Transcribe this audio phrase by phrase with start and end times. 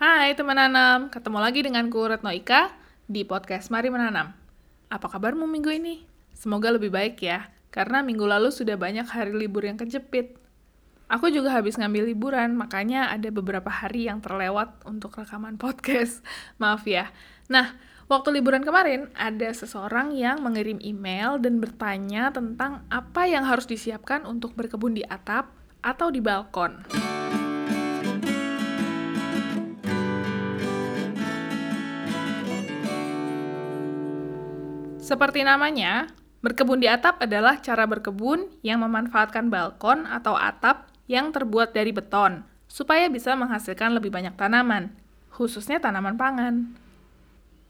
[0.00, 2.72] Hai teman nanam, ketemu lagi denganku Retno Ika
[3.04, 4.32] di podcast Mari Menanam.
[4.88, 6.08] Apa kabarmu minggu ini?
[6.32, 10.40] Semoga lebih baik ya, karena minggu lalu sudah banyak hari libur yang kejepit.
[11.04, 16.24] Aku juga habis ngambil liburan, makanya ada beberapa hari yang terlewat untuk rekaman podcast.
[16.64, 17.12] Maaf ya.
[17.52, 17.76] Nah,
[18.08, 24.24] waktu liburan kemarin ada seseorang yang mengirim email dan bertanya tentang apa yang harus disiapkan
[24.24, 25.52] untuk berkebun di atap
[25.84, 26.88] atau di balkon.
[35.00, 36.12] Seperti namanya,
[36.44, 42.44] berkebun di atap adalah cara berkebun yang memanfaatkan balkon atau atap yang terbuat dari beton,
[42.68, 44.92] supaya bisa menghasilkan lebih banyak tanaman,
[45.32, 46.54] khususnya tanaman pangan.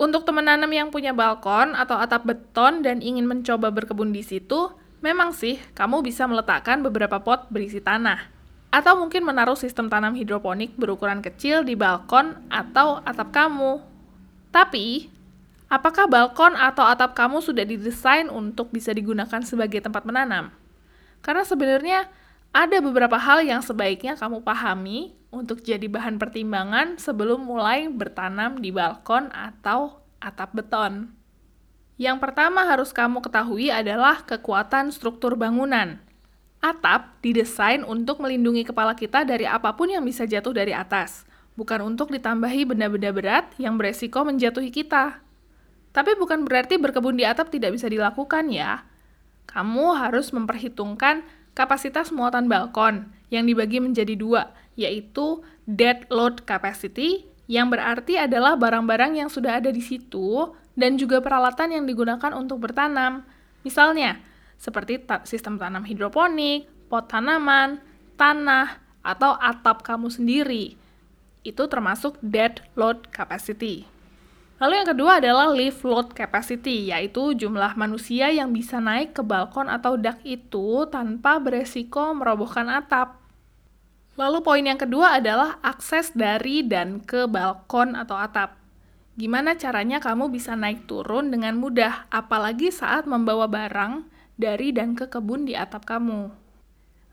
[0.00, 4.72] Untuk teman nanam yang punya balkon atau atap beton dan ingin mencoba berkebun di situ,
[5.04, 8.26] memang sih kamu bisa meletakkan beberapa pot berisi tanah.
[8.74, 13.82] Atau mungkin menaruh sistem tanam hidroponik berukuran kecil di balkon atau atap kamu.
[14.50, 15.19] Tapi,
[15.70, 20.50] Apakah balkon atau atap kamu sudah didesain untuk bisa digunakan sebagai tempat menanam?
[21.22, 22.10] Karena sebenarnya
[22.50, 28.74] ada beberapa hal yang sebaiknya kamu pahami untuk jadi bahan pertimbangan sebelum mulai bertanam di
[28.74, 31.14] balkon atau atap beton.
[31.94, 36.02] Yang pertama harus kamu ketahui adalah kekuatan struktur bangunan.
[36.58, 41.22] Atap didesain untuk melindungi kepala kita dari apa pun yang bisa jatuh dari atas,
[41.54, 45.29] bukan untuk ditambahi benda-benda berat yang beresiko menjatuhi kita.
[45.90, 48.86] Tapi bukan berarti berkebun di atap tidak bisa dilakukan ya.
[49.50, 51.26] Kamu harus memperhitungkan
[51.58, 59.18] kapasitas muatan balkon yang dibagi menjadi dua, yaitu dead load capacity, yang berarti adalah barang-barang
[59.18, 63.26] yang sudah ada di situ, dan juga peralatan yang digunakan untuk bertanam.
[63.66, 64.22] Misalnya,
[64.54, 67.82] seperti ta sistem tanam hidroponik, pot tanaman,
[68.14, 70.78] tanah, atau atap kamu sendiri.
[71.42, 73.88] Itu termasuk dead load capacity.
[74.60, 79.72] Lalu yang kedua adalah lift load capacity, yaitu jumlah manusia yang bisa naik ke balkon
[79.72, 83.16] atau dak itu tanpa beresiko merobohkan atap.
[84.20, 88.60] Lalu poin yang kedua adalah akses dari dan ke balkon atau atap.
[89.16, 94.04] Gimana caranya kamu bisa naik turun dengan mudah, apalagi saat membawa barang
[94.36, 96.28] dari dan ke kebun di atap kamu.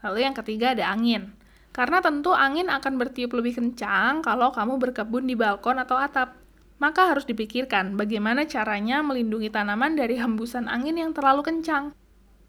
[0.04, 1.32] Lalu yang ketiga ada angin.
[1.72, 6.37] Karena tentu angin akan bertiup lebih kencang kalau kamu berkebun di balkon atau atap
[6.78, 11.94] maka harus dipikirkan bagaimana caranya melindungi tanaman dari hembusan angin yang terlalu kencang.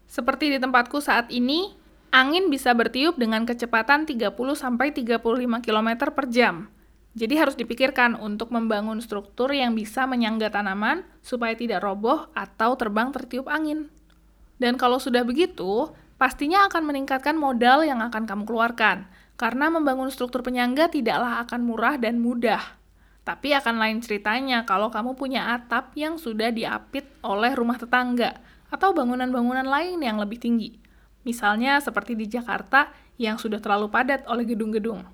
[0.09, 1.73] Seperti di tempatku saat ini,
[2.09, 5.21] angin bisa bertiup dengan kecepatan 30-35
[5.61, 6.69] km per jam.
[7.17, 13.09] Jadi harus dipikirkan untuk membangun struktur yang bisa menyangga tanaman supaya tidak roboh atau terbang
[13.09, 13.89] tertiup angin.
[14.61, 15.89] Dan kalau sudah begitu,
[16.21, 21.95] pastinya akan meningkatkan modal yang akan kamu keluarkan, karena membangun struktur penyangga tidaklah akan murah
[21.97, 22.78] dan mudah.
[23.29, 28.41] Tapi akan lain ceritanya kalau kamu punya atap yang sudah diapit oleh rumah tetangga
[28.73, 30.81] atau bangunan-bangunan lain yang lebih tinggi.
[31.21, 32.89] Misalnya seperti di Jakarta
[33.21, 35.05] yang sudah terlalu padat oleh gedung-gedung.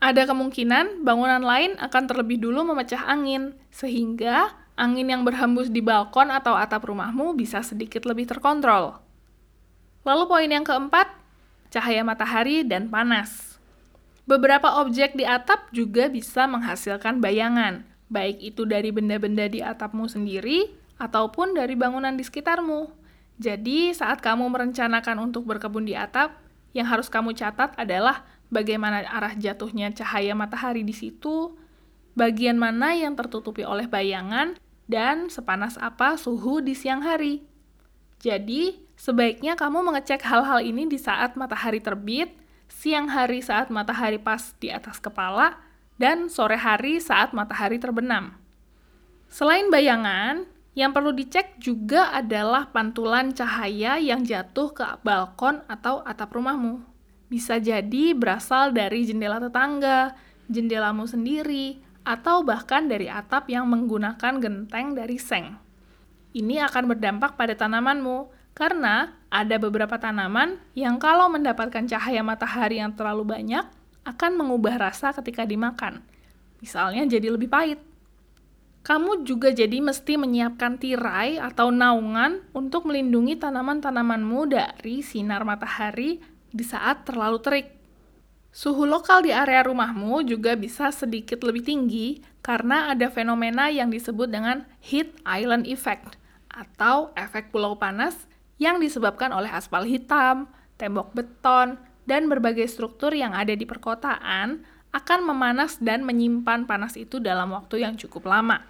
[0.00, 6.32] Ada kemungkinan bangunan lain akan terlebih dulu memecah angin, sehingga angin yang berhembus di balkon
[6.32, 9.04] atau atap rumahmu bisa sedikit lebih terkontrol.
[10.08, 11.12] Lalu poin yang keempat,
[11.68, 13.53] cahaya matahari dan panas.
[14.24, 20.72] Beberapa objek di atap juga bisa menghasilkan bayangan, baik itu dari benda-benda di atapmu sendiri
[20.96, 22.88] ataupun dari bangunan di sekitarmu.
[23.36, 26.40] Jadi, saat kamu merencanakan untuk berkebun di atap,
[26.72, 31.52] yang harus kamu catat adalah bagaimana arah jatuhnya cahaya matahari di situ,
[32.16, 34.56] bagian mana yang tertutupi oleh bayangan,
[34.88, 37.44] dan sepanas apa suhu di siang hari.
[38.24, 42.32] Jadi, sebaiknya kamu mengecek hal-hal ini di saat matahari terbit
[42.74, 45.62] siang hari saat matahari pas di atas kepala,
[45.94, 48.34] dan sore hari saat matahari terbenam.
[49.30, 56.34] Selain bayangan, yang perlu dicek juga adalah pantulan cahaya yang jatuh ke balkon atau atap
[56.34, 56.82] rumahmu.
[57.30, 60.18] Bisa jadi berasal dari jendela tetangga,
[60.50, 65.56] jendelamu sendiri, atau bahkan dari atap yang menggunakan genteng dari seng.
[66.34, 72.94] Ini akan berdampak pada tanamanmu, karena ada beberapa tanaman yang kalau mendapatkan cahaya matahari yang
[72.94, 73.66] terlalu banyak,
[74.06, 76.06] akan mengubah rasa ketika dimakan.
[76.62, 77.82] Misalnya jadi lebih pahit.
[78.84, 86.22] Kamu juga jadi mesti menyiapkan tirai atau naungan untuk melindungi tanaman-tanamanmu dari sinar matahari
[86.52, 87.68] di saat terlalu terik.
[88.54, 94.30] Suhu lokal di area rumahmu juga bisa sedikit lebih tinggi karena ada fenomena yang disebut
[94.30, 96.20] dengan heat island effect
[96.52, 98.14] atau efek pulau panas
[98.58, 100.46] yang disebabkan oleh aspal hitam,
[100.78, 104.62] tembok beton, dan berbagai struktur yang ada di perkotaan
[104.94, 108.62] akan memanas dan menyimpan panas itu dalam waktu yang cukup lama.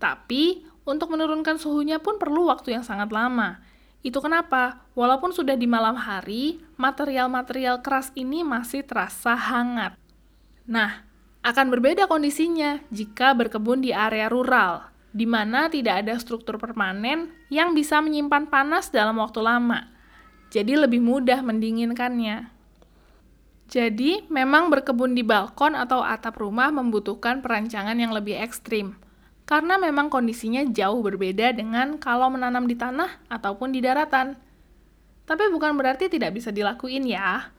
[0.00, 3.60] Tapi, untuk menurunkan suhunya pun perlu waktu yang sangat lama.
[4.00, 10.00] Itu kenapa, walaupun sudah di malam hari, material-material keras ini masih terasa hangat.
[10.64, 11.04] Nah,
[11.44, 17.74] akan berbeda kondisinya jika berkebun di area rural, di mana tidak ada struktur permanen yang
[17.74, 19.90] bisa menyimpan panas dalam waktu lama.
[20.50, 22.50] Jadi lebih mudah mendinginkannya.
[23.70, 28.98] Jadi, memang berkebun di balkon atau atap rumah membutuhkan perancangan yang lebih ekstrim.
[29.46, 34.34] Karena memang kondisinya jauh berbeda dengan kalau menanam di tanah ataupun di daratan.
[35.22, 37.54] Tapi bukan berarti tidak bisa dilakuin ya.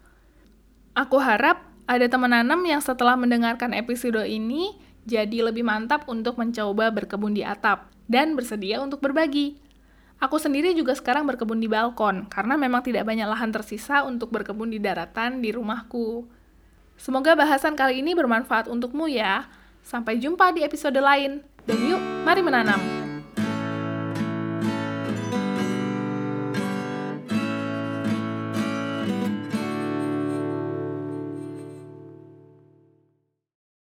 [0.92, 4.75] Aku harap ada teman nanam yang setelah mendengarkan episode ini
[5.06, 9.57] jadi lebih mantap untuk mencoba berkebun di atap dan bersedia untuk berbagi.
[10.21, 14.69] Aku sendiri juga sekarang berkebun di balkon, karena memang tidak banyak lahan tersisa untuk berkebun
[14.69, 16.30] di daratan di rumahku.
[16.94, 19.50] Semoga bahasan kali ini bermanfaat untukmu ya.
[19.81, 21.42] Sampai jumpa di episode lain.
[21.65, 23.00] Dan yuk, mari menanam!